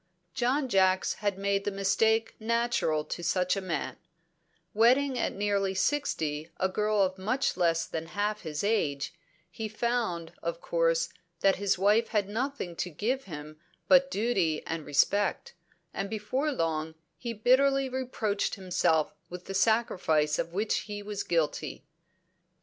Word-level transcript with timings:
John 0.33 0.67
Jacks 0.67 1.13
had 1.21 1.37
made 1.37 1.63
the 1.63 1.69
mistake 1.69 2.33
natural 2.39 3.05
to 3.05 3.21
such 3.23 3.55
a 3.55 3.61
man; 3.61 3.97
wedding 4.73 5.15
at 5.19 5.31
nearly 5.35 5.75
sixty 5.75 6.49
a 6.57 6.67
girl 6.67 7.03
of 7.03 7.19
much 7.19 7.55
less 7.55 7.85
than 7.85 8.07
half 8.17 8.41
his 8.41 8.63
age, 8.63 9.13
he 9.51 9.67
found, 9.67 10.31
of 10.41 10.59
course, 10.59 11.09
that 11.41 11.57
his 11.57 11.77
wife 11.77 12.07
had 12.07 12.27
nothing 12.27 12.75
to 12.77 12.89
give 12.89 13.25
him 13.25 13.59
but 13.87 14.09
duty 14.09 14.65
and 14.65 14.87
respect, 14.87 15.53
and 15.93 16.09
before 16.09 16.51
long 16.51 16.95
he 17.15 17.31
bitterly 17.31 17.87
reproached 17.87 18.55
himself 18.55 19.13
with 19.29 19.45
the 19.45 19.53
sacrifice 19.53 20.39
of 20.39 20.51
which 20.51 20.79
he 20.89 21.03
was 21.03 21.21
guilty. 21.21 21.85